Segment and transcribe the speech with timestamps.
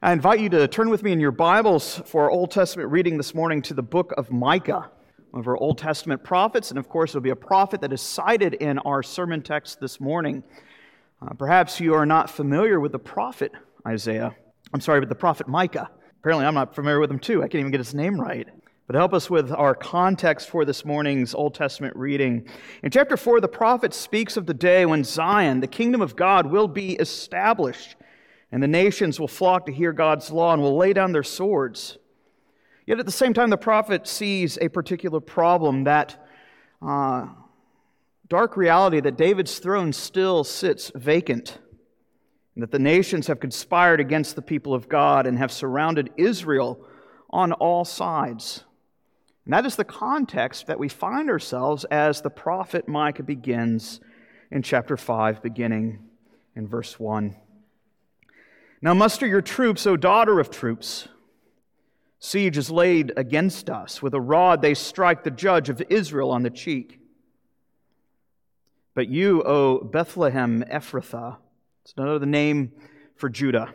[0.00, 3.16] I invite you to turn with me in your Bibles for our Old Testament reading
[3.16, 4.88] this morning to the book of Micah,
[5.32, 6.70] one of our Old Testament prophets.
[6.70, 9.98] And of course, it'll be a prophet that is cited in our sermon text this
[9.98, 10.44] morning.
[11.20, 13.50] Uh, perhaps you are not familiar with the prophet
[13.88, 14.36] Isaiah.
[14.72, 15.90] I'm sorry, but the prophet Micah.
[16.20, 17.42] Apparently, I'm not familiar with him too.
[17.42, 18.46] I can't even get his name right.
[18.86, 22.46] But help us with our context for this morning's Old Testament reading.
[22.84, 26.46] In chapter 4, the prophet speaks of the day when Zion, the kingdom of God,
[26.46, 27.96] will be established
[28.50, 31.98] and the nations will flock to hear God's law and will lay down their swords.
[32.86, 36.26] Yet at the same time, the prophet sees a particular problem that
[36.80, 37.26] uh,
[38.28, 41.58] dark reality that David's throne still sits vacant,
[42.54, 46.80] and that the nations have conspired against the people of God and have surrounded Israel
[47.30, 48.64] on all sides.
[49.44, 54.00] And that is the context that we find ourselves as the prophet Micah begins
[54.50, 55.98] in chapter 5, beginning
[56.56, 57.36] in verse 1.
[58.80, 61.08] Now muster your troops, O daughter of troops.
[62.20, 64.00] Siege is laid against us.
[64.00, 67.00] With a rod they strike the judge of Israel on the cheek.
[68.94, 71.36] But you, O Bethlehem Ephrathah,
[71.82, 72.72] it's another name
[73.16, 73.72] for Judah.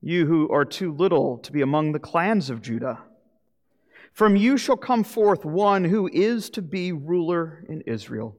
[0.00, 3.00] You who are too little to be among the clans of Judah.
[4.12, 8.36] From you shall come forth one who is to be ruler in Israel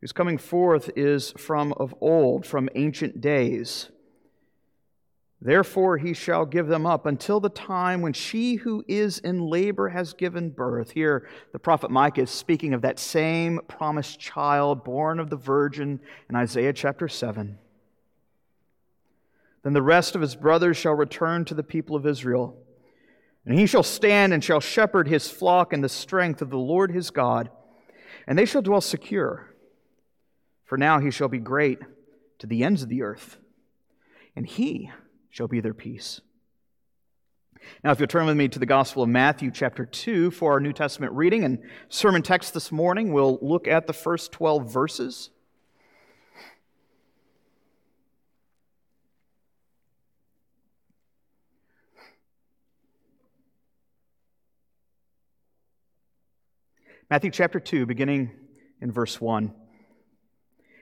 [0.00, 3.90] whose coming forth is from of old, from ancient days.
[5.42, 9.88] Therefore he shall give them up until the time when she who is in labor
[9.88, 10.90] has given birth.
[10.90, 16.00] Here, the prophet Micah is speaking of that same promised child born of the virgin
[16.28, 17.58] in Isaiah chapter 7.
[19.62, 22.56] Then the rest of his brothers shall return to the people of Israel.
[23.46, 26.92] And he shall stand and shall shepherd his flock in the strength of the Lord
[26.92, 27.50] his God,
[28.26, 29.49] and they shall dwell secure.
[30.70, 31.80] For now he shall be great
[32.38, 33.38] to the ends of the earth,
[34.36, 34.92] and he
[35.28, 36.20] shall be their peace.
[37.82, 40.60] Now, if you'll turn with me to the Gospel of Matthew, chapter 2, for our
[40.60, 45.30] New Testament reading and sermon text this morning, we'll look at the first 12 verses.
[57.10, 58.30] Matthew chapter 2, beginning
[58.80, 59.52] in verse 1.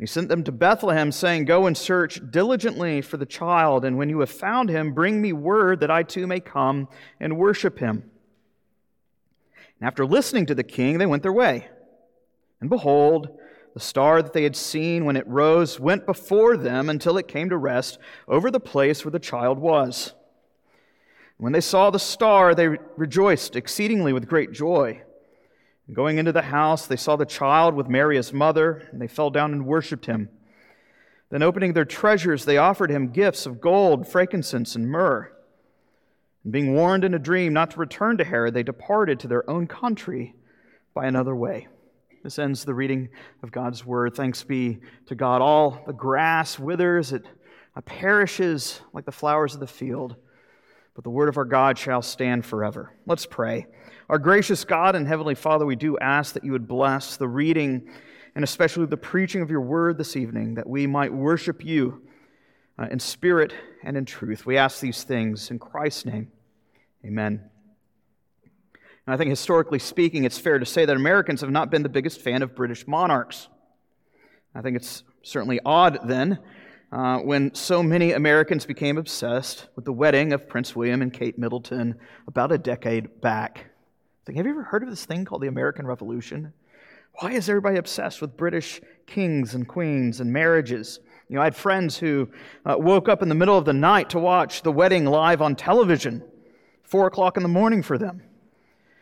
[0.00, 4.08] He sent them to Bethlehem, saying, Go and search diligently for the child, and when
[4.08, 6.88] you have found him, bring me word that I too may come
[7.20, 8.10] and worship him.
[9.78, 11.68] And after listening to the king, they went their way.
[12.62, 13.38] And behold,
[13.74, 17.50] the star that they had seen when it rose went before them until it came
[17.50, 20.14] to rest over the place where the child was.
[21.36, 25.02] When they saw the star, they rejoiced exceedingly with great joy.
[25.92, 29.30] Going into the house, they saw the child with Mary his mother, and they fell
[29.30, 30.28] down and worshipped him.
[31.30, 35.30] Then, opening their treasures, they offered him gifts of gold, frankincense, and myrrh.
[36.44, 39.48] And being warned in a dream not to return to Herod, they departed to their
[39.48, 40.34] own country
[40.94, 41.68] by another way.
[42.22, 43.08] This ends the reading
[43.42, 44.14] of God's word.
[44.14, 45.40] Thanks be to God.
[45.40, 47.24] All the grass withers, it
[47.76, 50.16] uh, perishes like the flowers of the field,
[50.94, 52.92] but the word of our God shall stand forever.
[53.06, 53.66] Let's pray.
[54.10, 57.88] Our gracious God and Heavenly Father, we do ask that you would bless the reading
[58.34, 62.02] and especially the preaching of your word this evening, that we might worship you
[62.76, 63.52] uh, in spirit
[63.84, 64.44] and in truth.
[64.44, 66.32] We ask these things in Christ's name.
[67.06, 67.48] Amen.
[69.06, 71.88] And I think historically speaking, it's fair to say that Americans have not been the
[71.88, 73.46] biggest fan of British monarchs.
[74.56, 76.40] I think it's certainly odd then
[76.90, 81.38] uh, when so many Americans became obsessed with the wedding of Prince William and Kate
[81.38, 81.94] Middleton
[82.26, 83.69] about a decade back.
[84.36, 86.52] Have you ever heard of this thing called the American Revolution?
[87.14, 91.00] Why is everybody obsessed with British kings and queens and marriages?
[91.28, 92.28] You know, I had friends who
[92.64, 95.56] uh, woke up in the middle of the night to watch the wedding live on
[95.56, 96.22] television,
[96.84, 98.22] four o'clock in the morning for them.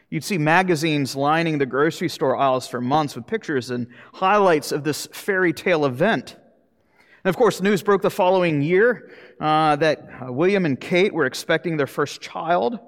[0.08, 4.82] You'd see magazines lining the grocery store aisles for months with pictures and highlights of
[4.82, 6.36] this fairy tale event.
[7.22, 11.26] And of course, news broke the following year uh, that uh, William and Kate were
[11.26, 12.78] expecting their first child.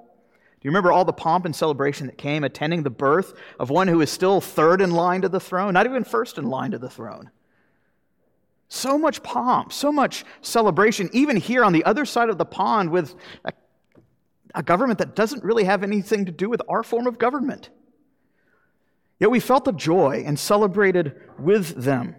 [0.61, 3.87] Do you remember all the pomp and celebration that came attending the birth of one
[3.87, 6.77] who is still third in line to the throne, not even first in line to
[6.77, 7.31] the throne?
[8.67, 12.91] So much pomp, so much celebration, even here on the other side of the pond
[12.91, 13.53] with a,
[14.53, 17.69] a government that doesn't really have anything to do with our form of government.
[19.19, 22.15] Yet we felt the joy and celebrated with them.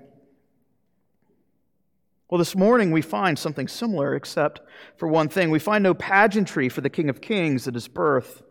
[2.32, 4.62] Well, this morning we find something similar, except
[4.96, 5.50] for one thing.
[5.50, 8.42] We find no pageantry for the King of Kings at his birth,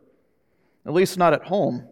[0.85, 1.87] at least not at home.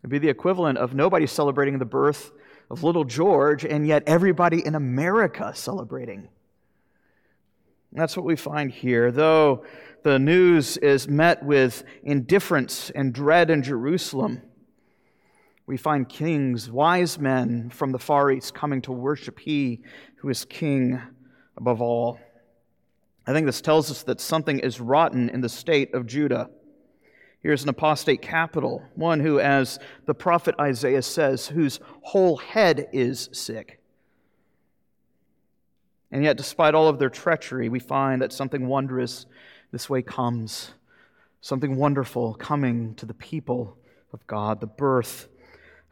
[0.00, 2.32] It'd be the equivalent of nobody celebrating the birth
[2.68, 6.28] of little George, and yet everybody in America celebrating.
[7.92, 9.12] That's what we find here.
[9.12, 9.64] Though
[10.02, 14.42] the news is met with indifference and dread in Jerusalem,
[15.68, 19.82] we find kings, wise men from the Far East coming to worship He
[20.16, 20.98] who is King
[21.58, 22.18] above all.
[23.26, 26.48] I think this tells us that something is rotten in the state of Judah.
[27.40, 33.28] Here's an apostate capital, one who, as the prophet Isaiah says, whose whole head is
[33.32, 33.78] sick.
[36.10, 39.26] And yet, despite all of their treachery, we find that something wondrous
[39.70, 40.72] this way comes.
[41.42, 43.76] Something wonderful coming to the people
[44.14, 45.28] of God, the birth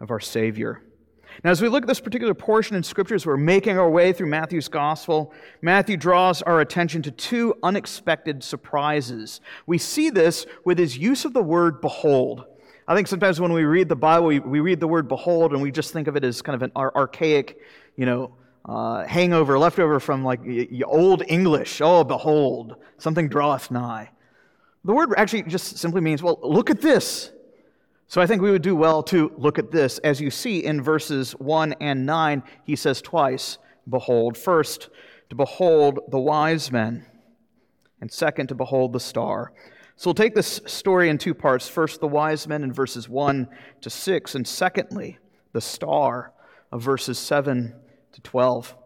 [0.00, 0.82] of our Savior.
[1.44, 4.28] Now, as we look at this particular portion in Scriptures, we're making our way through
[4.28, 5.34] Matthew's Gospel.
[5.60, 9.40] Matthew draws our attention to two unexpected surprises.
[9.66, 12.44] We see this with his use of the word behold.
[12.88, 15.72] I think sometimes when we read the Bible, we, read the word behold and we
[15.72, 17.58] just think of it as kind of an archaic,
[17.96, 20.40] you know, uh, hangover, leftover from like
[20.84, 21.80] old English.
[21.80, 24.10] Oh, behold, something draweth nigh.
[24.84, 27.32] The word actually just simply means, well, look at this.
[28.08, 29.98] So I think we would do well to look at this.
[29.98, 33.58] As you see in verses 1 and 9, he says twice,
[33.88, 34.36] Behold.
[34.36, 34.88] First,
[35.30, 37.04] to behold the wise men,
[38.00, 39.52] and second, to behold the star.
[39.96, 41.68] So we'll take this story in two parts.
[41.68, 43.48] First, the wise men in verses 1
[43.80, 45.18] to 6, and secondly,
[45.52, 46.32] the star
[46.70, 47.74] of verses 7
[48.12, 48.76] to 12.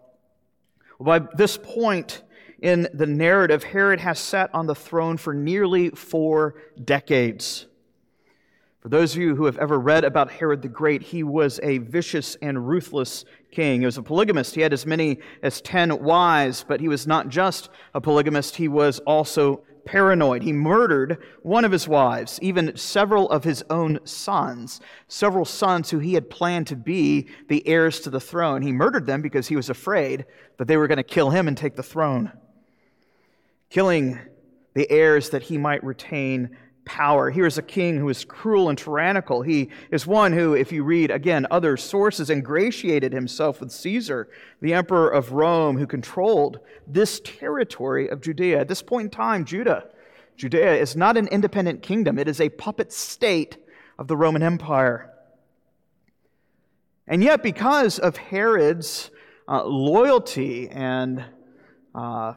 [0.99, 2.23] Well, by this point
[2.63, 7.67] in the narrative, Herod has sat on the throne for nearly four decades.
[8.81, 11.79] For those of you who have ever read about Herod the Great, he was a
[11.79, 13.81] vicious and ruthless king.
[13.81, 14.55] He was a polygamist.
[14.55, 18.69] He had as many as 10 wives, but he was not just a polygamist, he
[18.69, 20.43] was also paranoid.
[20.43, 25.99] He murdered one of his wives, even several of his own sons, several sons who
[25.99, 28.63] he had planned to be the heirs to the throne.
[28.63, 30.25] He murdered them because he was afraid
[30.57, 32.33] that they were going to kill him and take the throne,
[33.69, 34.19] killing
[34.73, 36.57] the heirs that he might retain
[36.91, 37.31] power.
[37.31, 39.43] Here is a king who is cruel and tyrannical.
[39.43, 44.29] He is one who, if you read again other sources, ingratiated himself with Caesar,
[44.61, 46.59] the emperor of Rome, who controlled
[46.89, 48.59] this territory of Judea.
[48.59, 49.85] At this point in time, Judah,
[50.37, 53.57] Judea is not an independent kingdom, it is a puppet state
[53.97, 55.13] of the Roman Empire.
[57.07, 59.13] And yet, because of Herod's
[59.47, 61.25] uh, loyalty and
[61.95, 62.35] uh,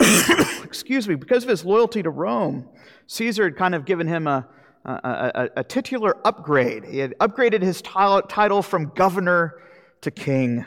[0.64, 2.68] excuse me, because of his loyalty to Rome,
[3.06, 4.46] Caesar had kind of given him a,
[4.84, 6.84] a, a, a titular upgrade.
[6.84, 9.60] He had upgraded his title from governor
[10.00, 10.64] to king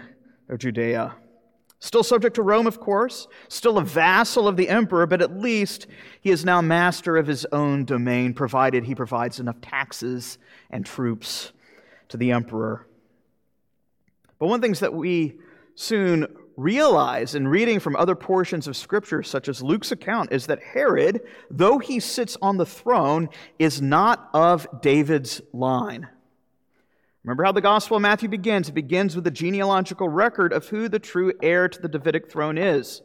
[0.49, 1.15] of Judea.
[1.79, 5.85] Still subject to Rome, of course, still a vassal of the emperor, but at least
[6.21, 10.39] he is now master of his own domain, provided he provides enough taxes
[10.71, 11.51] and troops
[12.09, 12.87] to the emperor.
[14.39, 15.37] But one things that we
[15.75, 16.25] soon
[16.57, 21.21] realize in reading from other portions of Scripture, such as Luke's account, is that Herod,
[21.51, 26.09] though he sits on the throne, is not of David's line.
[27.23, 28.69] Remember how the Gospel of Matthew begins?
[28.69, 32.57] It begins with a genealogical record of who the true heir to the Davidic throne
[32.57, 33.01] is.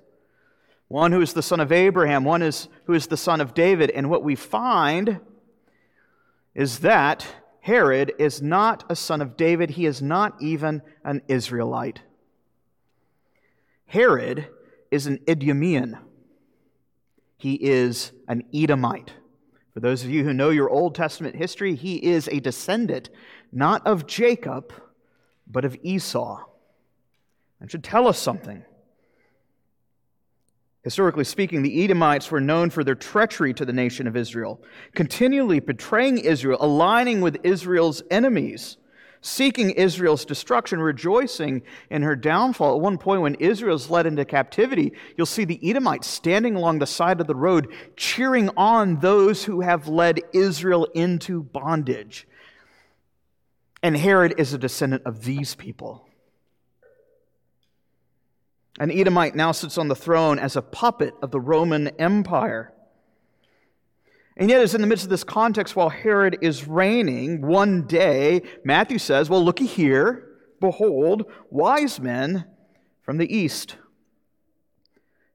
[0.89, 3.91] One who is the son of Abraham, one is, who is the son of David.
[3.91, 5.21] And what we find
[6.55, 7.27] is that
[7.61, 12.01] Herod is not a son of David, he is not even an Israelite.
[13.93, 14.49] Herod
[14.91, 15.99] is an Idumean.
[17.37, 19.13] He is an Edomite.
[19.75, 23.11] For those of you who know your Old Testament history, he is a descendant
[23.53, 24.73] not of Jacob,
[25.47, 26.43] but of Esau.
[27.61, 28.65] That should tell us something.
[30.85, 34.63] Historically speaking, the Edomites were known for their treachery to the nation of Israel,
[34.95, 38.79] continually betraying Israel, aligning with Israel's enemies.
[39.23, 42.75] Seeking Israel's destruction, rejoicing in her downfall.
[42.75, 46.87] At one point, when Israel's led into captivity, you'll see the Edomites standing along the
[46.87, 52.27] side of the road, cheering on those who have led Israel into bondage.
[53.83, 56.09] And Herod is a descendant of these people.
[58.79, 62.73] An Edomite now sits on the throne as a puppet of the Roman Empire.
[64.37, 68.43] And yet, as in the midst of this context, while Herod is reigning, one day,
[68.65, 70.27] Matthew says, Well, looky here,
[70.61, 72.47] behold, wise men
[73.03, 73.77] from the east.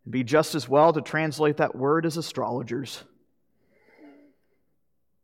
[0.04, 3.04] It'd be just as well to translate that word as astrologers.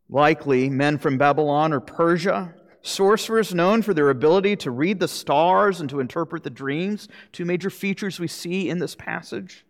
[0.09, 2.53] Likely men from Babylon or Persia,
[2.83, 7.45] sorcerers known for their ability to read the stars and to interpret the dreams, two
[7.45, 9.65] major features we see in this passage.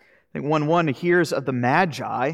[0.00, 2.32] I think when one hears of the Magi,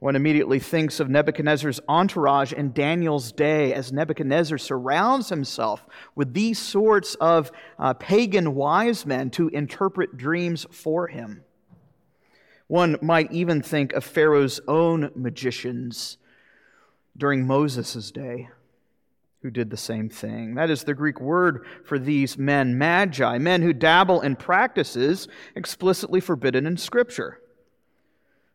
[0.00, 6.58] one immediately thinks of Nebuchadnezzar's entourage in Daniel's day as Nebuchadnezzar surrounds himself with these
[6.58, 11.44] sorts of uh, pagan wise men to interpret dreams for him.
[12.66, 16.18] One might even think of Pharaoh's own magicians
[17.16, 18.48] during Moses' day
[19.42, 20.54] who did the same thing.
[20.54, 26.20] That is the Greek word for these men, magi, men who dabble in practices explicitly
[26.20, 27.40] forbidden in Scripture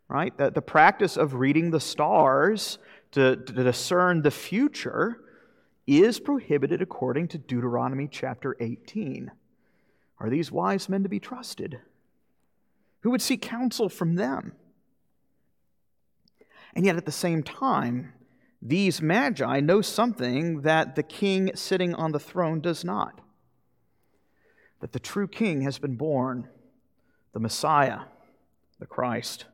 [0.10, 0.36] right?
[0.38, 2.78] That the practice of reading the stars
[3.12, 5.22] to, to discern the future
[5.88, 9.32] is prohibited according to Deuteronomy chapter 18.
[10.20, 11.80] Are these wise men to be trusted?
[13.02, 14.54] Who would seek counsel from them?
[16.76, 18.14] And yet, at the same time,
[18.62, 23.22] these magi know something that the king sitting on the throne does not
[24.80, 26.48] that the true king has been born,
[27.34, 28.02] the Messiah,
[28.80, 29.46] the Christ.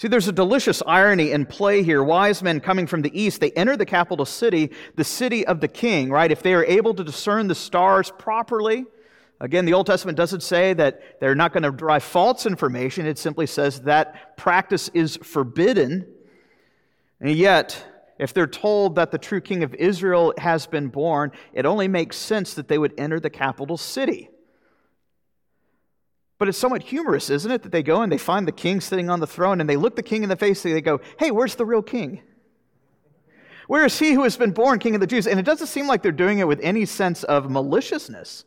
[0.00, 2.02] See, there's a delicious irony in play here.
[2.02, 5.68] Wise men coming from the east, they enter the capital city, the city of the
[5.68, 6.32] king, right?
[6.32, 8.86] If they are able to discern the stars properly,
[9.40, 13.04] again, the Old Testament doesn't say that they're not going to derive false information.
[13.04, 16.06] It simply says that practice is forbidden.
[17.20, 17.86] And yet,
[18.18, 22.16] if they're told that the true king of Israel has been born, it only makes
[22.16, 24.30] sense that they would enter the capital city.
[26.40, 27.64] But it's somewhat humorous, isn't it?
[27.64, 29.94] That they go and they find the king sitting on the throne and they look
[29.94, 32.22] the king in the face and they go, Hey, where's the real king?
[33.66, 35.26] Where is he who has been born king of the Jews?
[35.26, 38.46] And it doesn't seem like they're doing it with any sense of maliciousness.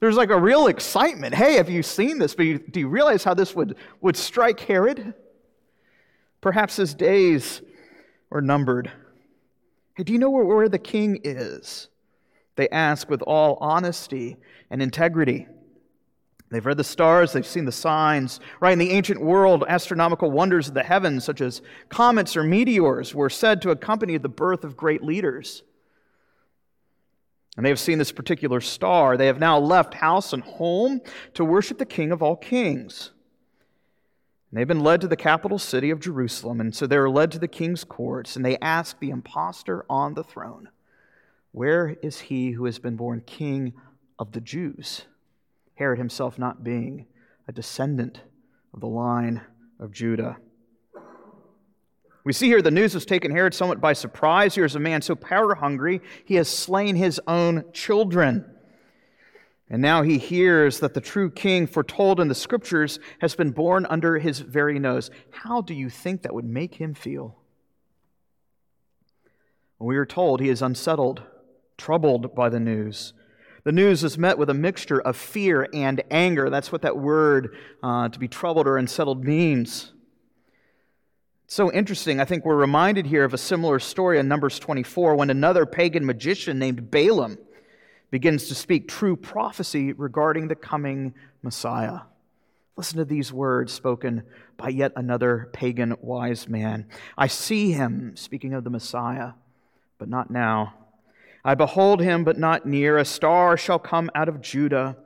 [0.00, 1.34] There's like a real excitement.
[1.34, 2.34] Hey, have you seen this?
[2.34, 5.12] But do you realize how this would, would strike Herod?
[6.40, 7.60] Perhaps his days
[8.30, 8.90] were numbered.
[9.94, 11.88] Hey, do you know where, where the king is?
[12.56, 14.38] They ask with all honesty
[14.70, 15.48] and integrity.
[16.50, 18.40] They've read the stars, they've seen the signs.
[18.58, 23.14] Right, in the ancient world, astronomical wonders of the heavens, such as comets or meteors,
[23.14, 25.62] were said to accompany the birth of great leaders.
[27.56, 29.16] And they have seen this particular star.
[29.16, 31.00] They have now left house and home
[31.34, 33.12] to worship the King of all kings.
[34.50, 37.30] And they've been led to the capital city of Jerusalem, and so they are led
[37.32, 40.70] to the king's courts, and they ask the impostor on the throne,
[41.52, 43.74] Where is he who has been born king
[44.18, 45.02] of the Jews?
[45.80, 47.06] Herod himself not being
[47.48, 48.20] a descendant
[48.74, 49.40] of the line
[49.78, 50.36] of Judah.
[52.22, 54.54] We see here the news has taken Herod somewhat by surprise.
[54.54, 58.44] Here's a man so power hungry, he has slain his own children.
[59.70, 63.86] And now he hears that the true king foretold in the scriptures has been born
[63.88, 65.10] under his very nose.
[65.30, 67.38] How do you think that would make him feel?
[69.78, 71.22] We are told he is unsettled,
[71.78, 73.14] troubled by the news.
[73.62, 76.48] The news is met with a mixture of fear and anger.
[76.48, 79.92] That's what that word, uh, to be troubled or unsettled, means.
[81.46, 82.20] so interesting.
[82.20, 86.06] I think we're reminded here of a similar story in Numbers 24 when another pagan
[86.06, 87.38] magician named Balaam
[88.10, 91.12] begins to speak true prophecy regarding the coming
[91.42, 92.00] Messiah.
[92.76, 94.22] Listen to these words spoken
[94.56, 96.86] by yet another pagan wise man.
[97.18, 99.32] I see him, speaking of the Messiah,
[99.98, 100.74] but not now.
[101.44, 102.98] I behold him, but not near.
[102.98, 104.96] A star shall come out of Judah.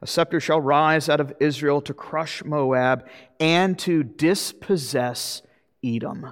[0.00, 3.08] A scepter shall rise out of Israel to crush Moab
[3.40, 5.42] and to dispossess
[5.82, 6.30] Edom.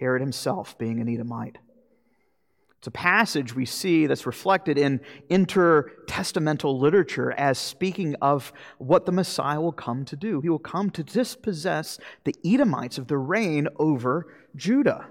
[0.00, 1.58] Herod himself being an Edomite.
[2.78, 9.10] It's a passage we see that's reflected in intertestamental literature as speaking of what the
[9.10, 10.40] Messiah will come to do.
[10.40, 15.08] He will come to dispossess the Edomites of their reign over Judah.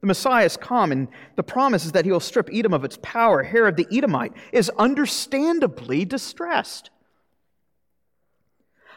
[0.00, 2.98] The Messiah has come, and the promise is that he will strip Edom of its
[3.02, 3.42] power.
[3.42, 6.90] Herod the Edomite is understandably distressed.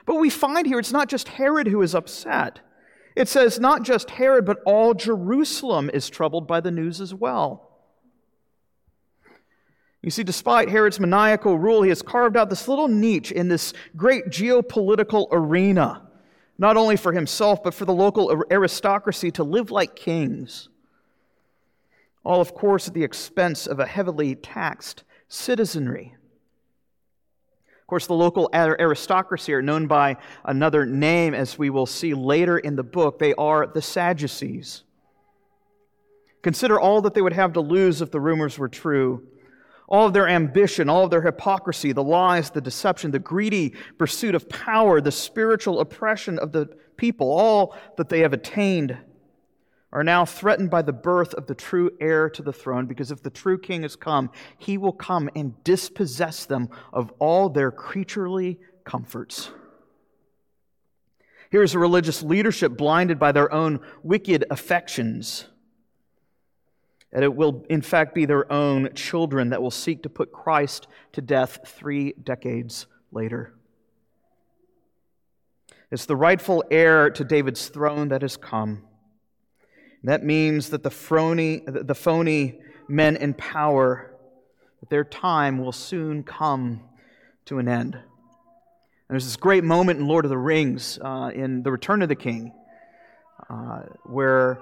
[0.05, 2.60] But we find here it's not just Herod who is upset.
[3.15, 7.69] It says not just Herod, but all Jerusalem is troubled by the news as well.
[10.01, 13.74] You see, despite Herod's maniacal rule, he has carved out this little niche in this
[13.95, 16.01] great geopolitical arena,
[16.57, 20.69] not only for himself, but for the local aristocracy to live like kings.
[22.25, 26.15] All, of course, at the expense of a heavily taxed citizenry.
[27.81, 32.57] Of course, the local aristocracy are known by another name, as we will see later
[32.57, 33.19] in the book.
[33.19, 34.83] They are the Sadducees.
[36.41, 39.27] Consider all that they would have to lose if the rumors were true.
[39.87, 44.33] All of their ambition, all of their hypocrisy, the lies, the deception, the greedy pursuit
[44.33, 48.97] of power, the spiritual oppression of the people, all that they have attained
[49.93, 53.21] are now threatened by the birth of the true heir to the throne, because if
[53.21, 58.59] the true king has come, he will come and dispossess them of all their creaturely
[58.83, 59.51] comforts.
[61.51, 65.45] Here is a religious leadership blinded by their own wicked affections.
[67.12, 70.88] And it will, in fact, be their own children that will seek to put Christ
[71.12, 73.53] to death three decades later.
[75.91, 78.88] It's the rightful heir to David's throne that has come.
[80.03, 84.13] That means that the phony, the phony men in power,
[84.89, 86.81] their time will soon come
[87.45, 87.95] to an end.
[87.95, 88.03] And
[89.10, 92.15] there's this great moment in Lord of the Rings, uh, in The Return of the
[92.15, 92.53] King,
[93.50, 94.60] uh, where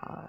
[0.00, 0.26] uh,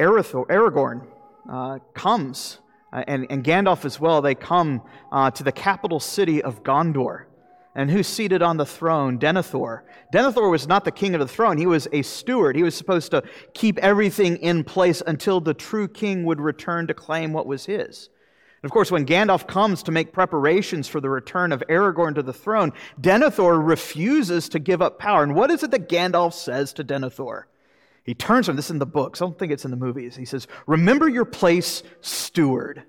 [0.00, 1.06] Aragorn
[1.48, 2.58] uh, comes,
[2.92, 4.82] uh, and, and Gandalf as well, they come
[5.12, 7.26] uh, to the capital city of Gondor.
[7.74, 9.18] And who's seated on the throne?
[9.18, 9.82] Denethor.
[10.12, 11.56] Denethor was not the king of the throne.
[11.56, 12.54] He was a steward.
[12.54, 13.22] He was supposed to
[13.54, 18.10] keep everything in place until the true king would return to claim what was his.
[18.62, 22.22] And of course, when Gandalf comes to make preparations for the return of Aragorn to
[22.22, 25.22] the throne, Denethor refuses to give up power.
[25.22, 27.44] And what is it that Gandalf says to Denethor?
[28.04, 29.22] He turns from this is in the books.
[29.22, 30.14] I don't think it's in the movies.
[30.14, 32.82] He says, Remember your place, steward.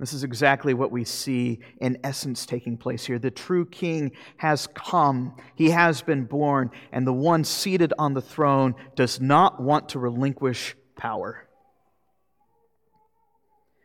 [0.00, 3.18] This is exactly what we see in essence taking place here.
[3.18, 8.20] The true king has come, he has been born, and the one seated on the
[8.20, 11.48] throne does not want to relinquish power.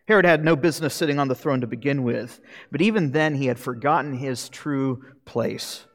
[0.08, 3.46] Herod had no business sitting on the throne to begin with, but even then he
[3.46, 5.86] had forgotten his true place.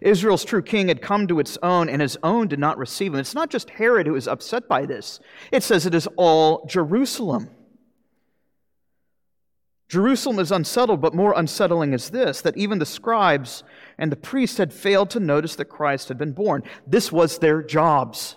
[0.00, 3.20] Israel's true king had come to its own, and his own did not receive him.
[3.20, 5.20] It's not just Herod who is upset by this,
[5.52, 7.50] it says it is all Jerusalem.
[9.88, 13.64] Jerusalem is unsettled, but more unsettling is this that even the scribes
[13.96, 16.62] and the priests had failed to notice that Christ had been born.
[16.86, 18.36] This was their jobs.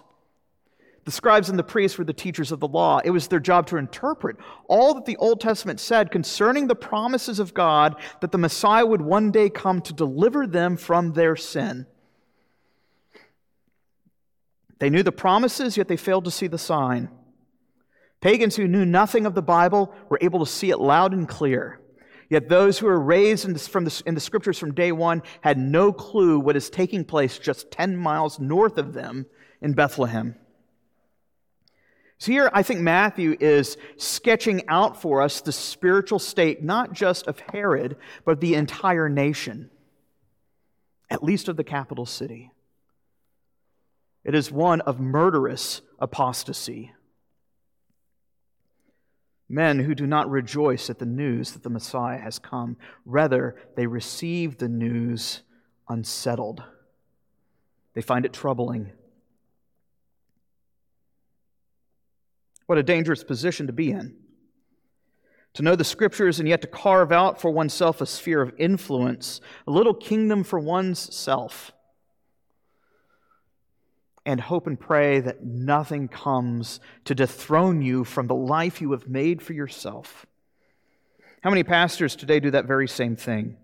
[1.03, 2.99] The scribes and the priests were the teachers of the law.
[3.03, 4.37] It was their job to interpret
[4.67, 9.01] all that the Old Testament said concerning the promises of God that the Messiah would
[9.01, 11.87] one day come to deliver them from their sin.
[14.79, 17.09] They knew the promises, yet they failed to see the sign.
[18.21, 21.79] Pagans who knew nothing of the Bible were able to see it loud and clear.
[22.29, 25.57] Yet those who were raised in, from the, in the scriptures from day one had
[25.57, 29.25] no clue what is taking place just 10 miles north of them
[29.59, 30.35] in Bethlehem.
[32.19, 37.25] So here, I think Matthew is sketching out for us the spiritual state, not just
[37.25, 39.71] of Herod, but the entire nation,
[41.09, 42.51] at least of the capital city.
[44.23, 46.93] It is one of murderous apostasy
[49.51, 52.77] men who do not rejoice at the news that the Messiah has come.
[53.05, 55.41] Rather, they receive the news
[55.89, 56.63] unsettled.
[57.93, 58.91] They find it troubling.
[62.65, 64.15] What a dangerous position to be in.
[65.55, 69.41] To know the scriptures and yet to carve out for oneself a sphere of influence,
[69.67, 71.73] a little kingdom for one's self
[74.25, 79.07] and hope and pray that nothing comes to dethrone you from the life you have
[79.07, 80.25] made for yourself.
[81.41, 83.57] How many pastors today do that very same thing?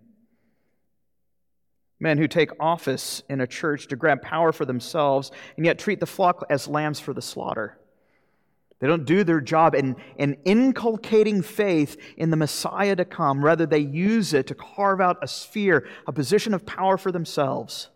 [2.00, 6.00] Men who take office in a church to grab power for themselves and yet treat
[6.00, 7.78] the flock as lambs for the slaughter.
[8.80, 13.44] They don't do their job in, in inculcating faith in the Messiah to come.
[13.44, 17.90] Rather, they use it to carve out a sphere, a position of power for themselves.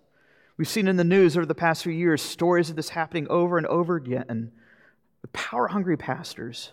[0.62, 3.59] We've seen in the news over the past few years stories of this happening over
[3.59, 4.53] and over again.
[5.22, 6.70] The power hungry pastors.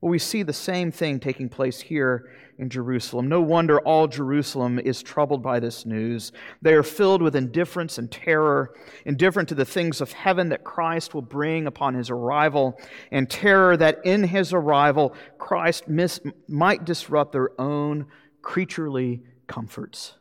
[0.00, 3.28] Well, we see the same thing taking place here in Jerusalem.
[3.28, 6.32] No wonder all Jerusalem is troubled by this news.
[6.62, 8.72] They are filled with indifference and terror,
[9.04, 13.76] indifferent to the things of heaven that Christ will bring upon his arrival, and terror
[13.76, 18.06] that in his arrival Christ miss, might disrupt their own
[18.40, 20.14] creaturely comforts.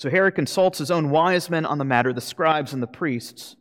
[0.00, 3.54] So Herod consults his own wise men on the matter, the scribes and the priests.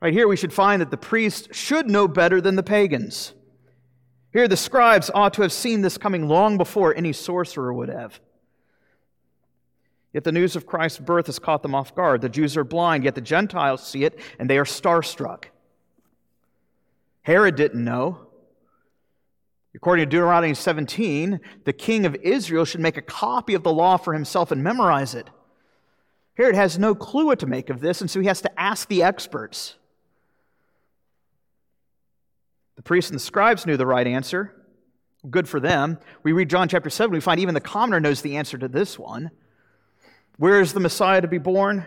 [0.00, 3.32] Right here, we should find that the priests should know better than the pagans.
[4.32, 8.20] Here, the scribes ought to have seen this coming long before any sorcerer would have.
[10.12, 12.20] Yet the news of Christ's birth has caught them off guard.
[12.20, 15.46] The Jews are blind, yet the Gentiles see it, and they are starstruck.
[17.22, 18.27] Herod didn't know.
[19.74, 23.96] According to Deuteronomy 17, the king of Israel should make a copy of the law
[23.96, 25.28] for himself and memorize it.
[26.34, 28.88] Herod has no clue what to make of this, and so he has to ask
[28.88, 29.74] the experts.
[32.76, 34.54] The priests and the scribes knew the right answer.
[35.28, 35.98] Good for them.
[36.22, 38.98] We read John chapter 7, we find even the commoner knows the answer to this
[38.98, 39.30] one.
[40.36, 41.86] Where is the Messiah to be born?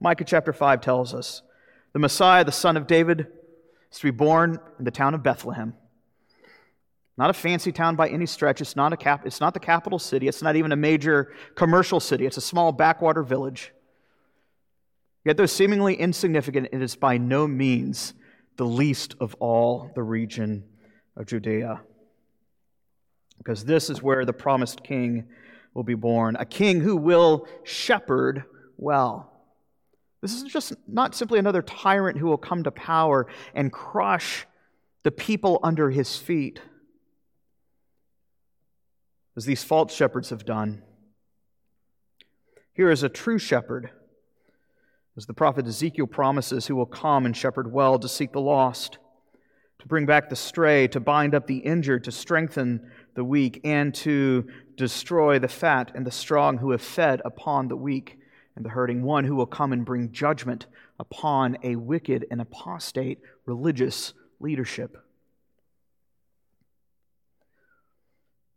[0.00, 1.42] Micah chapter 5 tells us
[1.92, 3.26] the Messiah, the son of David,
[3.90, 5.74] is to be born in the town of Bethlehem.
[7.20, 8.62] Not a fancy town by any stretch.
[8.62, 10.26] It's not, a cap- it's not the capital city.
[10.26, 12.24] It's not even a major commercial city.
[12.24, 13.74] It's a small backwater village.
[15.26, 18.14] Yet, though seemingly insignificant, it is by no means
[18.56, 20.64] the least of all the region
[21.14, 21.82] of Judea.
[23.36, 25.28] Because this is where the promised king
[25.74, 28.44] will be born, a king who will shepherd
[28.78, 29.30] well.
[30.22, 34.46] This is just not simply another tyrant who will come to power and crush
[35.02, 36.62] the people under his feet,
[39.40, 40.82] as these false shepherds have done.
[42.74, 43.88] Here is a true shepherd,
[45.16, 48.98] as the prophet Ezekiel promises, who will come and shepherd well to seek the lost,
[49.78, 53.94] to bring back the stray, to bind up the injured, to strengthen the weak, and
[53.94, 58.18] to destroy the fat and the strong who have fed upon the weak
[58.56, 60.66] and the hurting, one who will come and bring judgment
[60.98, 64.98] upon a wicked and apostate religious leadership.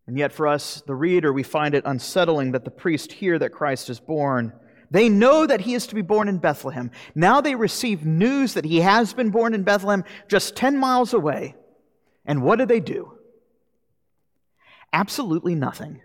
[0.05, 3.53] And yet, for us, the reader, we find it unsettling that the priests hear that
[3.53, 4.51] Christ is born.
[4.91, 6.91] They know that he is to be born in Bethlehem.
[7.15, 11.55] Now they receive news that he has been born in Bethlehem just 10 miles away.
[12.25, 13.17] And what do they do?
[14.91, 16.01] Absolutely nothing.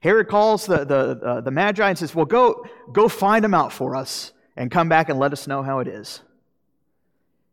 [0.00, 3.72] Herod calls the, the, uh, the Magi and says, Well, go, go find him out
[3.72, 6.20] for us and come back and let us know how it is.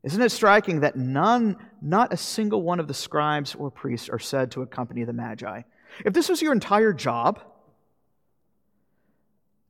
[0.03, 4.19] Isn't it striking that none, not a single one of the scribes or priests are
[4.19, 5.61] said to accompany the Magi?
[6.03, 7.39] If this was your entire job,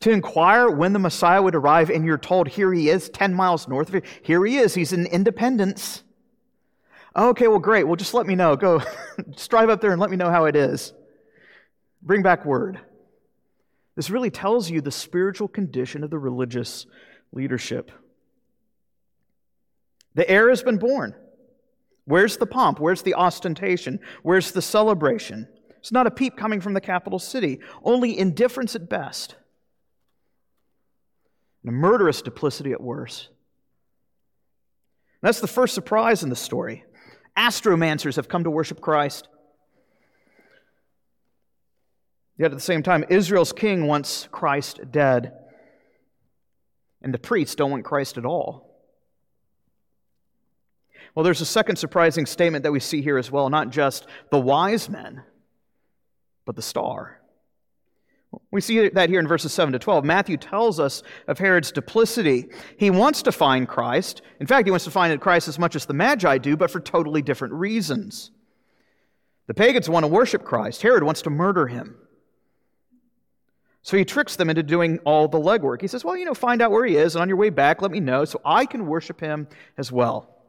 [0.02, 3.67] to inquire when the Messiah would arrive, and you're told, here he is, 10 miles
[3.67, 6.04] north of here, here he is, he's in Independence.
[7.15, 7.84] Okay, well, great.
[7.84, 8.56] Well, just let me know.
[8.56, 8.82] Go,
[9.32, 10.94] just drive up there and let me know how it is.
[12.02, 12.80] Bring back word.
[13.96, 16.86] This really tells you the spiritual condition of the religious
[17.34, 17.91] leadership.
[20.15, 21.15] The heir has been born.
[22.06, 22.80] Where's the pomp?
[22.80, 24.00] Where's the ostentation?
[24.24, 25.47] Where's the celebration?
[25.80, 29.36] It's not a peep coming from the capital city, only indifference at best,
[31.63, 33.30] and a murderous duplicity at worst.
[35.21, 36.84] that's the first surprise in the story.
[37.38, 39.28] Astromancers have come to worship Christ.
[42.38, 45.32] Yet at the same time, Israel's king wants Christ dead,
[47.02, 48.71] and the priests don't want Christ at all.
[51.13, 54.39] Well, there's a second surprising statement that we see here as well not just the
[54.39, 55.24] wise men,
[56.45, 57.21] but the star.
[58.50, 60.06] We see that here in verses 7 to 12.
[60.06, 62.50] Matthew tells us of Herod's duplicity.
[62.78, 64.21] He wants to find Christ.
[64.39, 66.80] In fact, he wants to find Christ as much as the Magi do, but for
[66.80, 68.32] totally different reasons.
[69.47, 71.97] The pagans want to worship Christ, Herod wants to murder him.
[73.84, 75.82] So he tricks them into doing all the legwork.
[75.82, 77.82] He says, Well, you know, find out where he is, and on your way back,
[77.82, 79.47] let me know so I can worship him
[79.78, 80.41] as well.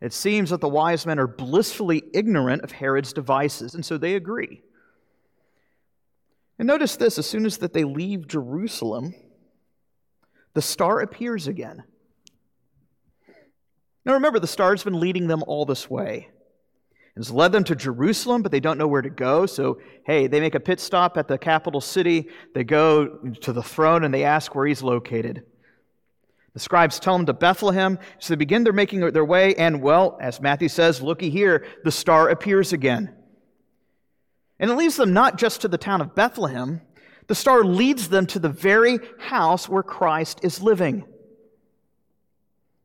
[0.00, 4.14] It seems that the wise men are blissfully ignorant of Herod's devices, and so they
[4.14, 4.62] agree.
[6.58, 9.14] And notice this as soon as that they leave Jerusalem,
[10.54, 11.84] the star appears again.
[14.04, 16.30] Now remember, the star's been leading them all this way
[17.16, 19.46] It's led them to Jerusalem, but they don't know where to go.
[19.46, 22.28] So, hey, they make a pit stop at the capital city.
[22.54, 23.06] They go
[23.40, 25.44] to the throne and they ask where he's located.
[26.58, 28.00] The scribes tell them to Bethlehem.
[28.18, 31.92] So they begin their making their way, and well, as Matthew says, looky here, the
[31.92, 33.14] star appears again.
[34.58, 36.80] And it leads them not just to the town of Bethlehem,
[37.28, 41.04] the star leads them to the very house where Christ is living.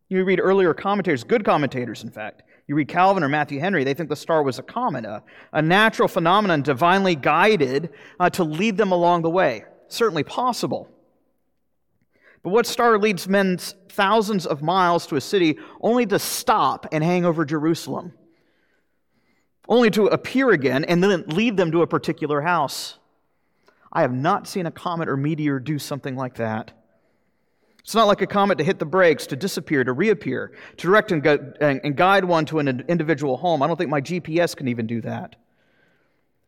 [0.08, 3.96] You read earlier commentators, good commentators, in fact, you read Calvin or Matthew Henry, they
[3.96, 8.78] think the star was a comet, a, a natural phenomenon divinely guided uh, to lead
[8.78, 9.66] them along the way.
[9.88, 10.93] Certainly possible.
[12.44, 17.04] But what star leads men thousands of miles to a city only to stop and
[17.04, 18.14] hang over Jerusalem?
[19.70, 23.00] Only to appear again and then lead them to a particular house.
[23.94, 26.74] I have not seen a comet or meteor do something like that.
[27.80, 31.12] It's not like a comet to hit the brakes, to disappear, to reappear, to direct
[31.12, 33.62] and, gu- and guide one to an individual home.
[33.62, 35.36] I don't think my GPS can even do that.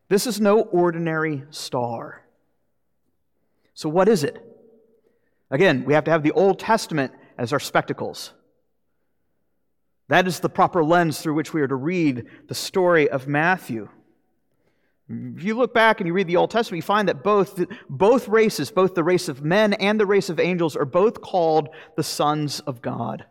[0.07, 2.23] This is no ordinary star.
[3.73, 4.54] So, what is it?
[5.55, 8.33] Again, we have to have the Old Testament as our spectacles.
[10.09, 13.87] That is the proper lens through which we are to read the story of Matthew.
[15.07, 18.27] If you look back and you read the Old Testament, you find that both, both
[18.27, 22.03] races, both the race of men and the race of angels, are both called the
[22.03, 23.23] sons of God.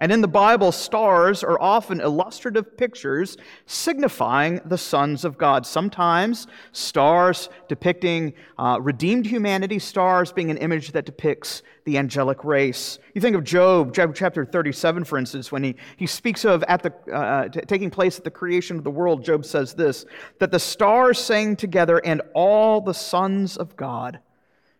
[0.00, 5.64] And in the Bible, stars are often illustrative pictures signifying the sons of God.
[5.64, 12.98] Sometimes stars depicting uh, redeemed humanity, stars being an image that depicts the angelic race.
[13.14, 16.82] You think of Job, Job chapter 37, for instance, when he, he speaks of at
[16.82, 20.06] the, uh, t- taking place at the creation of the world, Job says this
[20.40, 24.18] that the stars sang together and all the sons of God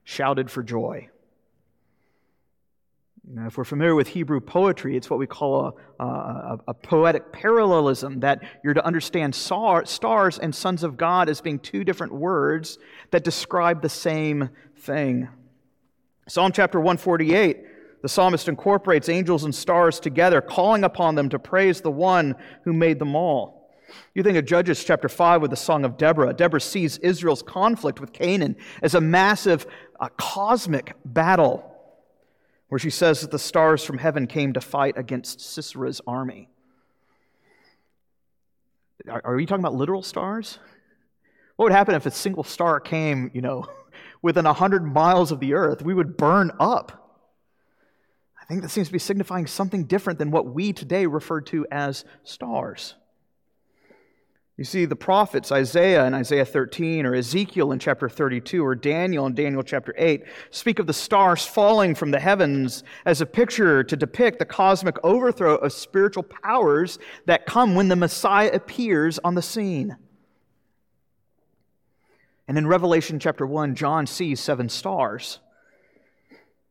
[0.02, 1.08] shouted for joy.
[3.26, 7.32] Now, if we're familiar with Hebrew poetry, it's what we call a, a, a poetic
[7.32, 12.78] parallelism, that you're to understand stars and sons of God as being two different words
[13.12, 15.28] that describe the same thing.
[16.28, 21.80] Psalm chapter 148, the psalmist incorporates angels and stars together, calling upon them to praise
[21.80, 22.34] the one
[22.64, 23.70] who made them all.
[24.14, 26.34] You think of Judges chapter 5 with the Song of Deborah.
[26.34, 29.66] Deborah sees Israel's conflict with Canaan as a massive,
[29.98, 31.73] a cosmic battle
[32.68, 36.48] where she says that the stars from heaven came to fight against Sisera's army.
[39.08, 40.58] Are, are you talking about literal stars?
[41.56, 43.66] What would happen if a single star came, you know,
[44.22, 45.82] within 100 miles of the earth?
[45.82, 47.00] We would burn up.
[48.40, 51.66] I think that seems to be signifying something different than what we today refer to
[51.70, 52.94] as stars.
[54.56, 59.26] You see, the prophets, Isaiah in Isaiah 13, or Ezekiel in chapter 32, or Daniel
[59.26, 63.82] in Daniel chapter 8, speak of the stars falling from the heavens as a picture
[63.82, 69.34] to depict the cosmic overthrow of spiritual powers that come when the Messiah appears on
[69.34, 69.96] the scene.
[72.46, 75.40] And in Revelation chapter 1, John sees seven stars.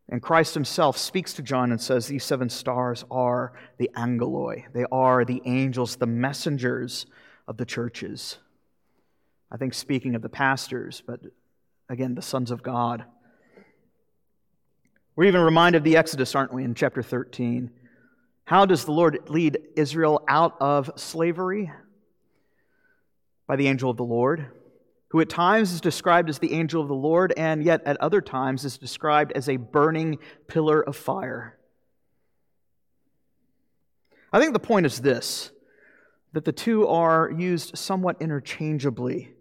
[0.07, 4.71] And Christ himself speaks to John and says, These seven stars are the angeloi.
[4.71, 7.07] They are the angels, the messengers
[7.47, 8.37] of the churches.
[9.51, 11.19] I think speaking of the pastors, but
[11.89, 13.03] again, the sons of God.
[15.15, 17.69] We're even reminded of the Exodus, aren't we, in chapter 13?
[18.45, 21.71] How does the Lord lead Israel out of slavery?
[23.45, 24.47] By the angel of the Lord,
[25.09, 28.21] who at times is described as the angel of the Lord, and yet at other
[28.21, 31.57] times is described as a burning pillar of fire.
[34.31, 35.51] I think the point is this
[36.33, 39.31] that the two are used somewhat interchangeably.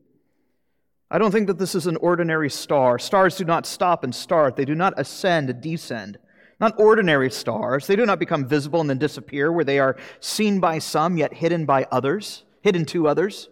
[1.10, 2.98] I don't think that this is an ordinary star.
[2.98, 6.18] Stars do not stop and start, they do not ascend and descend.
[6.60, 7.88] Not ordinary stars.
[7.88, 11.34] They do not become visible and then disappear, where they are seen by some yet
[11.34, 13.48] hidden by others, hidden to others.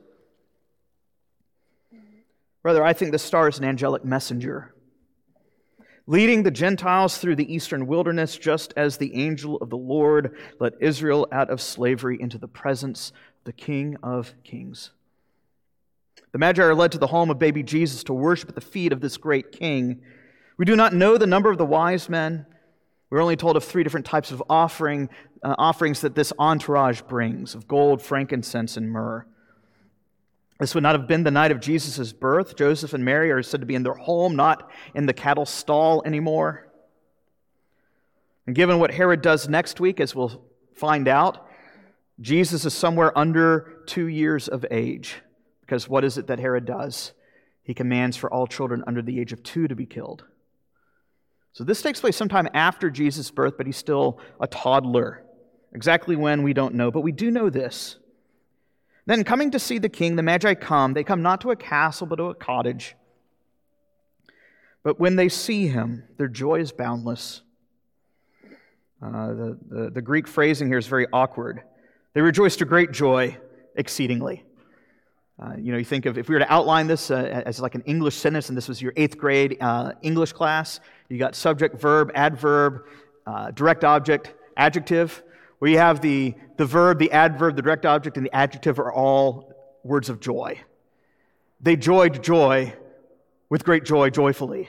[2.63, 4.75] Rather, I think the star is an angelic messenger,
[6.07, 10.75] leading the Gentiles through the eastern wilderness, just as the angel of the Lord led
[10.81, 13.13] Israel out of slavery into the presence
[13.45, 14.91] the King of Kings.
[16.33, 18.93] The Magi are led to the home of baby Jesus to worship at the feet
[18.93, 20.03] of this great king.
[20.57, 22.47] We do not know the number of the wise men.
[23.09, 25.09] We're only told of three different types of offering,
[25.43, 29.27] uh, offerings that this entourage brings of gold, frankincense, and myrrh.
[30.61, 32.55] This would not have been the night of Jesus' birth.
[32.55, 36.03] Joseph and Mary are said to be in their home, not in the cattle stall
[36.05, 36.69] anymore.
[38.47, 41.49] And given what Herod does next week, as we'll find out,
[42.21, 45.17] Jesus is somewhere under two years of age.
[45.63, 47.13] Because what is it that Herod does?
[47.63, 50.25] He commands for all children under the age of two to be killed.
[51.53, 55.25] So this takes place sometime after Jesus' birth, but he's still a toddler.
[55.73, 57.97] Exactly when, we don't know, but we do know this.
[59.07, 60.95] Then, coming to see the king, the Magi come.
[60.95, 62.97] They come not to a castle, but to a cottage.
[64.83, 67.43] But when they see him, their joy is boundless.
[69.03, 71.63] Uh, the, the, the Greek phrasing here is very awkward.
[72.13, 73.37] They rejoiced to great joy
[73.77, 74.45] exceedingly.
[75.39, 77.75] Uh, you know, you think of if we were to outline this uh, as like
[77.75, 81.81] an English sentence, and this was your eighth grade uh, English class, you got subject,
[81.81, 82.85] verb, adverb,
[83.27, 85.23] uh, direct object, adjective,
[85.61, 88.93] where you have the, the verb, the adverb, the direct object, and the adjective are
[88.93, 90.59] all words of joy.
[91.61, 92.75] They joyed joy
[93.49, 94.69] with great joy, joyfully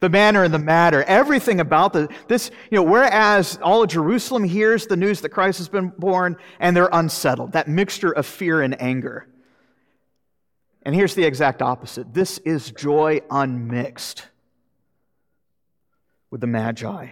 [0.00, 4.44] the manner and the matter, everything about the, this, you know, whereas all of Jerusalem
[4.44, 8.62] hears the news that Christ has been born and they're unsettled, that mixture of fear
[8.62, 9.26] and anger.
[10.82, 14.28] And here's the exact opposite this is joy unmixed
[16.30, 17.08] with the Magi.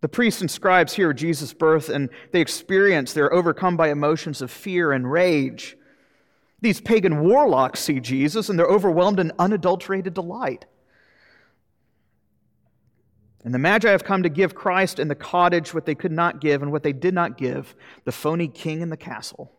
[0.00, 4.50] The priests and scribes hear Jesus' birth and they experience, they're overcome by emotions of
[4.50, 5.78] fear and rage.
[6.64, 10.64] These pagan warlocks see Jesus and they're overwhelmed in unadulterated delight.
[13.44, 16.40] And the Magi have come to give Christ in the cottage what they could not
[16.40, 19.52] give and what they did not give the phony king in the castle.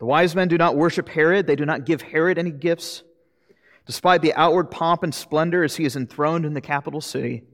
[0.00, 3.04] The wise men do not worship Herod, they do not give Herod any gifts,
[3.86, 7.44] despite the outward pomp and splendor as he is enthroned in the capital city.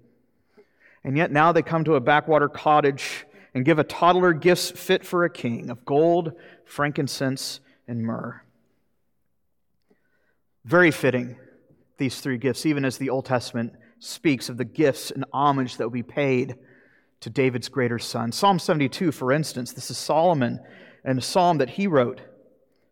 [1.05, 5.05] And yet now they come to a backwater cottage and give a toddler gifts fit
[5.05, 6.33] for a king of gold,
[6.65, 8.43] frankincense, and myrrh.
[10.65, 11.37] Very fitting,
[11.99, 15.85] these three gifts, even as the Old Testament speaks of the gifts and homage that
[15.85, 16.57] will be paid
[17.21, 18.33] to David's greater son.
[18.33, 20.61] Psalm 72, for instance, this is Solomon
[21.05, 22.21] and a psalm that he wrote,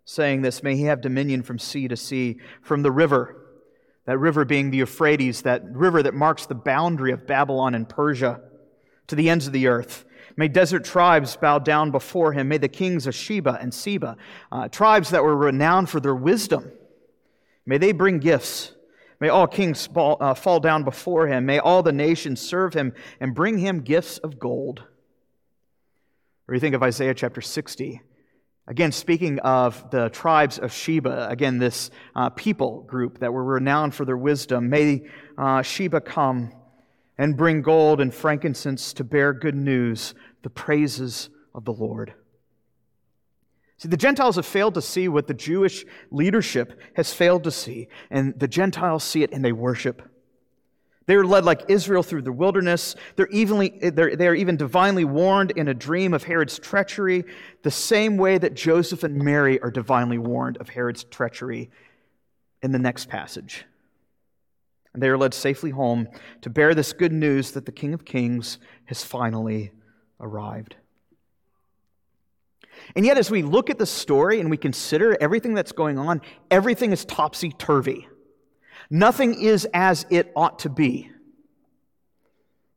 [0.05, 3.39] saying this May he have dominion from sea to sea, from the river
[4.09, 8.41] that river being the Euphrates, that river that marks the boundary of Babylon and Persia
[9.07, 10.07] to the ends of the earth.
[10.39, 12.47] May desert tribes bow down before him.
[12.47, 14.17] May the kings of Sheba and Seba,
[14.53, 16.71] uh, tribes that were renowned for their wisdom,
[17.67, 18.71] may they bring gifts.
[19.19, 21.45] May all kings fall, uh, fall down before him.
[21.45, 24.85] May all the nations serve him and bring him gifts of gold.
[26.47, 28.01] Or you think of Isaiah chapter 60.
[28.69, 33.93] Again, speaking of the tribes of Sheba, again, this uh, people group that were renowned
[33.93, 35.03] for their wisdom, may
[35.37, 36.53] uh, Sheba come
[37.19, 42.15] and bring gold and frankincense to bear good news, the praises of the Lord.
[43.79, 47.89] See, the Gentiles have failed to see what the Jewish leadership has failed to see,
[48.11, 50.03] and the Gentiles see it and they worship.
[51.07, 52.95] They are led like Israel through the wilderness.
[53.17, 57.25] They're, evenly, they're, they are even divinely warned in a dream of Herod's treachery,
[57.63, 61.71] the same way that Joseph and Mary are divinely warned of Herod's treachery
[62.63, 63.65] in the next passage.
[64.99, 66.09] And they are led safely home
[66.41, 69.71] to bear this good news that the King of Kings has finally
[70.19, 70.75] arrived.
[72.97, 76.21] And yet, as we look at the story and we consider everything that's going on,
[76.51, 78.09] everything is topsy turvy.
[78.91, 81.13] Nothing is as it ought to be.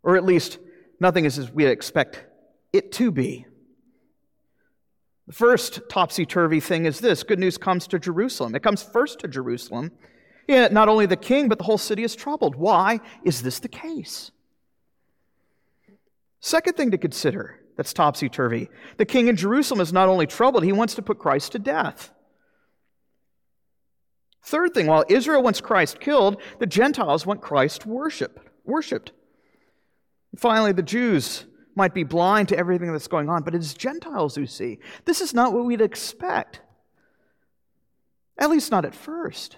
[0.03, 0.59] Or at least,
[0.99, 2.23] nothing is as we expect
[2.71, 3.47] it to be.
[5.25, 8.53] The first topsy turvy thing is this good news comes to Jerusalem.
[8.53, 9.91] It comes first to Jerusalem.
[10.47, 12.55] Yet not only the king, but the whole city is troubled.
[12.55, 14.31] Why is this the case?
[16.39, 20.63] Second thing to consider that's topsy turvy the king in Jerusalem is not only troubled,
[20.63, 22.11] he wants to put Christ to death.
[24.43, 29.11] Third thing, while Israel wants Christ killed, the Gentiles want Christ worship, worshipped.
[30.35, 34.45] Finally, the Jews might be blind to everything that's going on, but it's Gentiles who
[34.45, 34.79] see.
[35.05, 36.61] This is not what we'd expect,
[38.37, 39.57] at least not at first.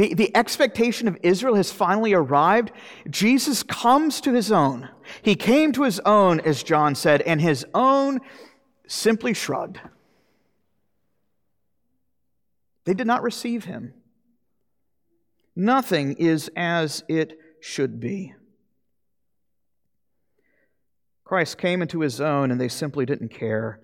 [0.00, 2.72] The, the expectation of Israel has finally arrived.
[3.10, 4.88] Jesus comes to his own.
[5.20, 8.22] He came to his own, as John said, and his own
[8.88, 9.78] simply shrugged.
[12.86, 13.92] They did not receive him.
[15.54, 18.32] Nothing is as it should be.
[21.24, 23.80] Christ came into his own, and they simply didn't care.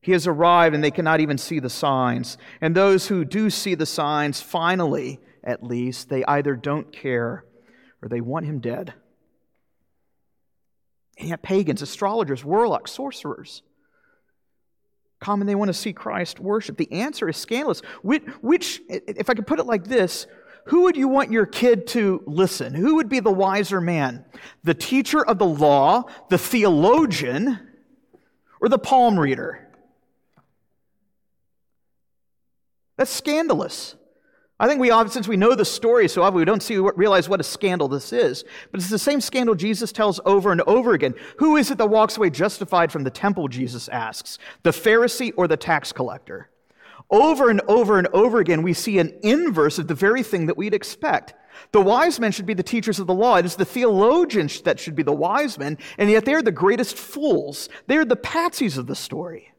[0.00, 2.38] He has arrived, and they cannot even see the signs.
[2.62, 7.44] And those who do see the signs, finally, at least, they either don't care
[8.02, 8.94] or they want him dead.
[11.18, 13.62] And yet, pagans, astrologers, warlocks, sorcerers,
[15.20, 16.76] common they want to see Christ worship?
[16.76, 17.80] The answer is scandalous.
[18.02, 20.26] Which, which, if I could put it like this,
[20.66, 22.74] who would you want your kid to listen?
[22.74, 24.24] Who would be the wiser man?
[24.64, 27.60] The teacher of the law, the theologian,
[28.60, 29.60] or the palm reader?
[32.96, 33.94] That's scandalous.
[34.60, 37.40] I think we since we know the story so often, we don't see, realize what
[37.40, 38.44] a scandal this is.
[38.70, 41.14] But it's the same scandal Jesus tells over and over again.
[41.38, 44.38] Who is it that walks away justified from the temple, Jesus asks?
[44.62, 46.50] The Pharisee or the tax collector?
[47.10, 50.56] Over and over and over again, we see an inverse of the very thing that
[50.56, 51.34] we'd expect.
[51.72, 53.36] The wise men should be the teachers of the law.
[53.36, 56.96] It is the theologians that should be the wise men, and yet they're the greatest
[56.96, 57.68] fools.
[57.86, 59.53] They're the patsies of the story.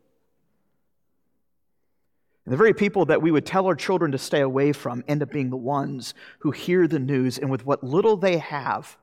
[2.45, 5.23] And the very people that we would tell our children to stay away from end
[5.23, 8.97] up being the ones who hear the news and with what little they have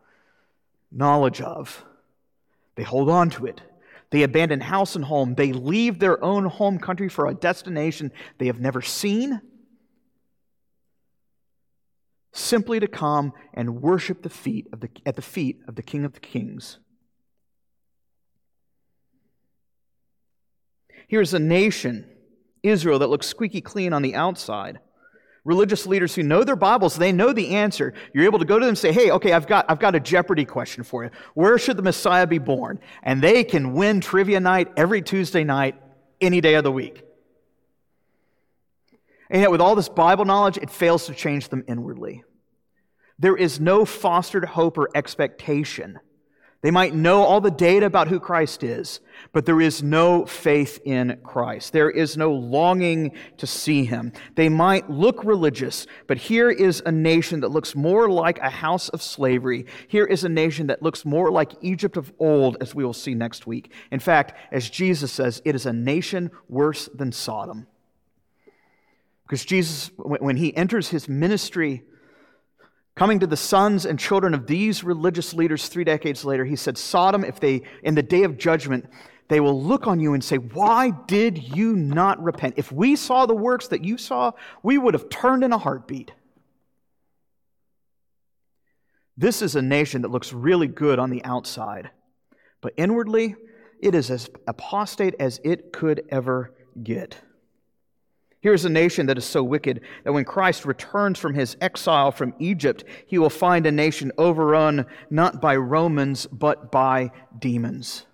[0.92, 1.84] knowledge of,
[2.76, 3.60] they hold on to it.
[4.10, 5.34] They abandon house and home.
[5.34, 9.40] They leave their own home country for a destination they have never seen,
[12.30, 16.04] simply to come and worship the feet of the, at the feet of the King
[16.04, 16.78] of the Kings.
[21.08, 22.06] Here's a nation
[22.62, 24.78] Israel that looks squeaky clean on the outside.
[25.44, 27.94] Religious leaders who know their Bibles, they know the answer.
[28.14, 30.00] You're able to go to them and say, hey, okay, I've got, I've got a
[30.00, 31.10] Jeopardy question for you.
[31.34, 32.78] Where should the Messiah be born?
[33.02, 35.74] And they can win trivia night every Tuesday night,
[36.20, 37.02] any day of the week.
[39.30, 42.22] And yet, with all this Bible knowledge, it fails to change them inwardly.
[43.18, 45.98] There is no fostered hope or expectation
[46.62, 49.00] they might know all the data about who Christ is,
[49.32, 51.72] but there is no faith in Christ.
[51.72, 54.12] There is no longing to see him.
[54.36, 58.88] They might look religious, but here is a nation that looks more like a house
[58.90, 59.66] of slavery.
[59.88, 63.14] Here is a nation that looks more like Egypt of old, as we will see
[63.14, 63.72] next week.
[63.90, 67.66] In fact, as Jesus says, it is a nation worse than Sodom.
[69.24, 71.82] Because Jesus, when he enters his ministry,
[72.94, 76.76] Coming to the sons and children of these religious leaders three decades later, he said,
[76.76, 78.86] Sodom, if they, in the day of judgment,
[79.28, 82.54] they will look on you and say, Why did you not repent?
[82.58, 84.32] If we saw the works that you saw,
[84.62, 86.12] we would have turned in a heartbeat.
[89.16, 91.90] This is a nation that looks really good on the outside,
[92.60, 93.36] but inwardly,
[93.80, 97.16] it is as apostate as it could ever get.
[98.42, 102.34] Here's a nation that is so wicked that when Christ returns from his exile from
[102.40, 108.04] Egypt, he will find a nation overrun not by Romans, but by demons.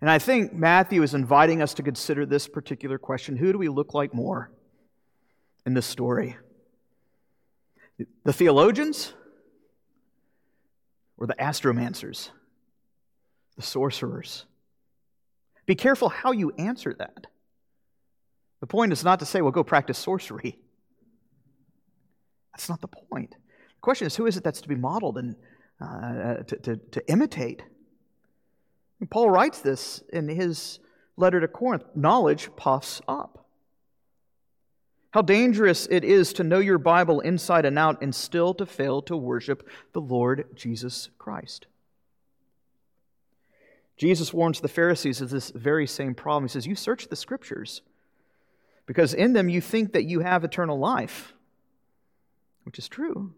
[0.00, 3.68] And I think Matthew is inviting us to consider this particular question Who do we
[3.68, 4.50] look like more
[5.64, 6.36] in this story?
[8.24, 9.12] The theologians
[11.16, 12.30] or the astromancers,
[13.54, 14.44] the sorcerers?
[15.66, 17.26] Be careful how you answer that.
[18.60, 20.58] The point is not to say, well, go practice sorcery.
[22.52, 23.30] That's not the point.
[23.30, 25.36] The question is, who is it that's to be modeled and
[25.80, 27.62] uh, to, to, to imitate?
[29.00, 30.78] And Paul writes this in his
[31.16, 33.46] letter to Corinth knowledge puffs up.
[35.10, 39.02] How dangerous it is to know your Bible inside and out and still to fail
[39.02, 41.66] to worship the Lord Jesus Christ.
[43.96, 46.44] Jesus warns the Pharisees of this very same problem.
[46.44, 47.80] He says, You search the scriptures
[48.84, 51.32] because in them you think that you have eternal life,
[52.64, 53.32] which is true.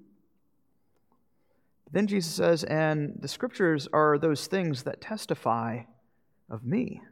[1.90, 5.82] Then Jesus says, And the scriptures are those things that testify
[6.50, 7.02] of me.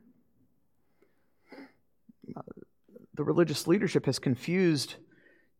[3.15, 4.97] The religious leadership has confused,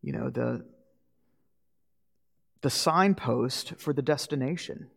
[0.03, 0.63] you know, the,
[2.61, 4.89] the signpost for the destination.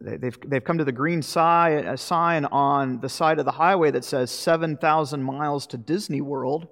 [0.00, 4.04] They've, they've come to the green sign, sign on the side of the highway that
[4.04, 6.68] says 7,000 miles to Disney World.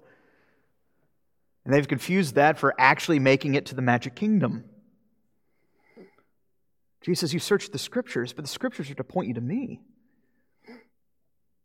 [1.64, 4.64] And they've confused that for actually making it to the Magic Kingdom.
[7.02, 9.80] Jesus You search the scriptures, but the scriptures are to point you to me.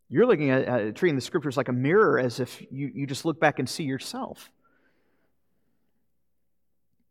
[0.08, 3.40] You're looking at treating the scriptures like a mirror as if you, you just look
[3.40, 4.50] back and see yourself.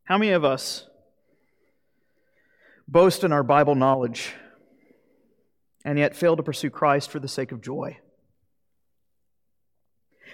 [0.05, 0.87] How many of us
[2.87, 4.33] boast in our Bible knowledge,
[5.83, 7.97] and yet fail to pursue Christ for the sake of joy?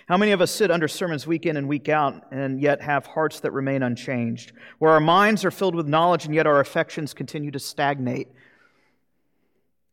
[0.08, 3.06] How many of us sit under sermons week in and week out and yet have
[3.06, 7.14] hearts that remain unchanged, where our minds are filled with knowledge and yet our affections
[7.14, 8.28] continue to stagnate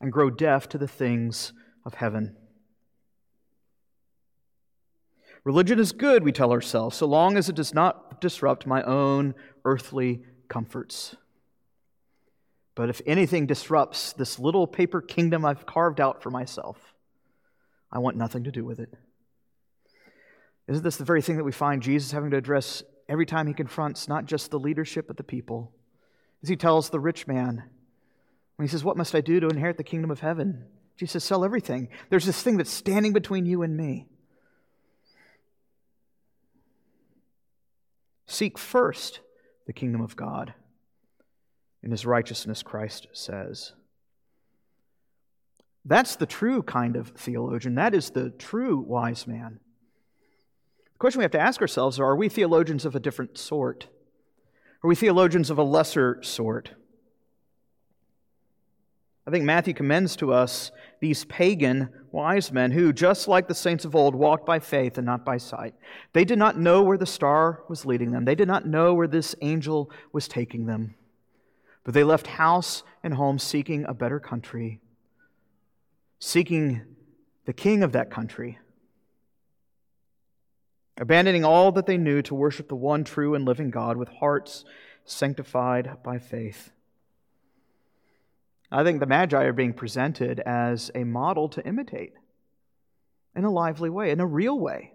[0.01, 1.53] and grow deaf to the things
[1.85, 2.35] of heaven?
[5.45, 9.33] Religion is good, we tell ourselves, so long as it does not disrupt my own
[9.63, 11.15] earthly comforts.
[12.79, 16.77] But if anything disrupts this little paper kingdom I've carved out for myself,
[17.91, 18.93] I want nothing to do with it.
[20.69, 23.53] Isn't this the very thing that we find Jesus having to address every time he
[23.53, 25.73] confronts not just the leadership, but the people?
[26.41, 27.63] As he tells the rich man,
[28.55, 30.63] when he says, What must I do to inherit the kingdom of heaven?
[30.95, 31.89] Jesus says, Sell everything.
[32.09, 34.07] There's this thing that's standing between you and me.
[38.25, 39.19] Seek first
[39.67, 40.53] the kingdom of God
[41.83, 43.73] in his righteousness, Christ says.
[45.85, 47.75] That's the true kind of theologian.
[47.75, 49.59] That is the true wise man.
[50.83, 53.87] The question we have to ask ourselves are, are we theologians of a different sort?
[54.83, 56.71] Are we theologians of a lesser sort?
[59.25, 60.71] I think Matthew commends to us
[61.01, 65.05] these pagan wise men who, just like the saints of old, walked by faith and
[65.05, 65.75] not by sight.
[66.13, 69.07] They did not know where the star was leading them, they did not know where
[69.07, 70.95] this angel was taking them.
[71.83, 74.79] But they left house and home seeking a better country,
[76.19, 76.81] seeking
[77.45, 78.59] the king of that country,
[80.97, 84.65] abandoning all that they knew to worship the one true and living God with hearts
[85.05, 86.71] sanctified by faith.
[88.71, 92.13] I think the Magi are being presented as a model to imitate
[93.35, 94.91] in a lively way, in a real way.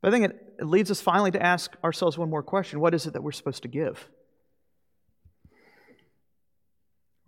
[0.00, 0.24] But I think
[0.58, 3.32] it, leads us finally to ask ourselves one more question What is it that we're
[3.32, 4.08] supposed to give?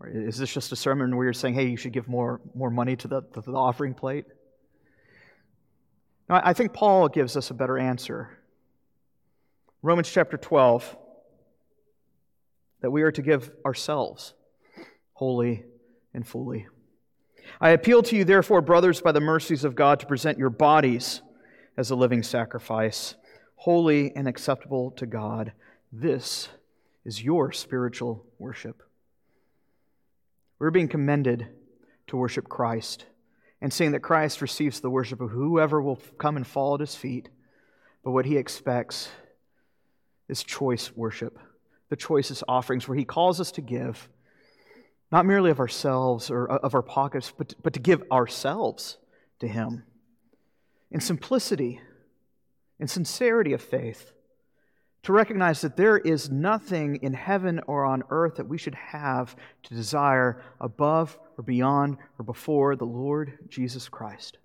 [0.01, 2.71] Or is this just a sermon where you're saying, hey, you should give more, more
[2.71, 4.27] money to the, to the offering plate?
[6.29, 8.31] No, I think Paul gives us a better answer.
[9.83, 10.97] Romans chapter 12,
[12.81, 14.35] that we are to give ourselves
[15.13, 15.65] wholly
[16.13, 16.67] and fully.
[17.61, 21.23] I appeal to you, therefore, brothers, by the mercies of God, to present your bodies
[21.77, 23.15] as a living sacrifice,
[23.55, 25.53] holy and acceptable to God.
[25.93, 26.49] This
[27.05, 28.83] is your spiritual worship.
[30.59, 31.49] We're being commended
[32.07, 33.05] to worship Christ
[33.61, 36.95] and seeing that Christ receives the worship of whoever will come and fall at his
[36.95, 37.29] feet.
[38.03, 39.09] But what he expects
[40.29, 41.39] is choice worship,
[41.89, 44.09] the choicest offerings where he calls us to give,
[45.11, 48.99] not merely of ourselves or uh, of our pockets, but, but to give ourselves
[49.41, 49.85] to him
[50.91, 51.81] in simplicity,
[52.79, 54.13] in sincerity of faith,
[55.07, 59.37] to recognize that there is nothing in heaven or on earth that we should have
[59.63, 64.39] to desire above or beyond or before the Lord Jesus Christ.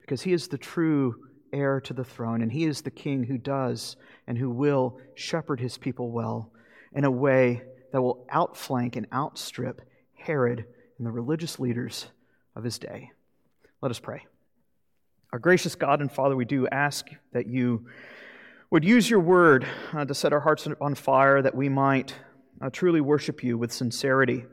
[0.00, 1.16] Because he is the true
[1.52, 3.96] heir to the throne, and he is the king who does
[4.28, 6.52] and who will shepherd his people well
[6.92, 9.82] in a way that will outflank and outstrip
[10.14, 10.64] Herod
[10.96, 12.06] and the religious leaders
[12.54, 13.10] of his day.
[13.82, 14.26] Let us pray.
[15.32, 17.86] Our gracious God and Father, we do ask that you
[18.70, 22.14] would use your word uh, to set our hearts on fire, that we might
[22.60, 24.44] uh, truly worship you with sincerity,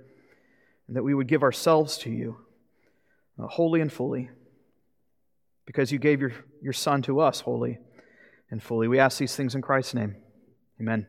[0.87, 2.37] and that we would give ourselves to you
[3.39, 4.29] uh, wholly and fully,
[5.65, 7.77] because you gave your, your Son to us wholly
[8.49, 8.87] and fully.
[8.87, 10.15] We ask these things in Christ's name.
[10.79, 11.07] Amen.